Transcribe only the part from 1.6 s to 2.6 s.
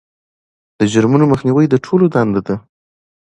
د ټولو دنده ده.